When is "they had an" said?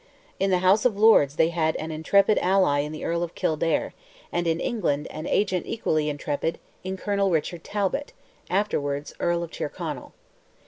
1.35-1.91